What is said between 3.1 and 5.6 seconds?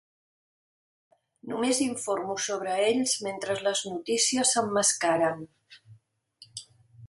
mentre les notícies s'emmascaren.